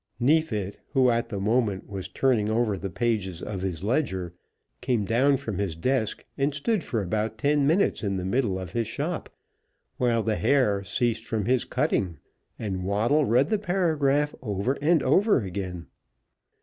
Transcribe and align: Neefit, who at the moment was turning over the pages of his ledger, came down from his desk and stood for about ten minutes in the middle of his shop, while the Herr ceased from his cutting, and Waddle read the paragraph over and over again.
Neefit, 0.19 0.79
who 0.93 1.11
at 1.11 1.29
the 1.29 1.39
moment 1.39 1.87
was 1.87 2.07
turning 2.09 2.49
over 2.49 2.75
the 2.75 2.89
pages 2.89 3.43
of 3.43 3.61
his 3.61 3.83
ledger, 3.83 4.33
came 4.81 5.05
down 5.05 5.37
from 5.37 5.59
his 5.59 5.75
desk 5.75 6.25
and 6.39 6.55
stood 6.55 6.83
for 6.83 7.03
about 7.03 7.37
ten 7.37 7.67
minutes 7.67 8.01
in 8.03 8.17
the 8.17 8.25
middle 8.25 8.57
of 8.57 8.71
his 8.71 8.87
shop, 8.87 9.29
while 9.97 10.23
the 10.23 10.37
Herr 10.37 10.83
ceased 10.83 11.27
from 11.27 11.45
his 11.45 11.65
cutting, 11.65 12.17
and 12.57 12.83
Waddle 12.83 13.25
read 13.25 13.49
the 13.49 13.59
paragraph 13.59 14.33
over 14.41 14.73
and 14.81 15.03
over 15.03 15.41
again. 15.45 15.85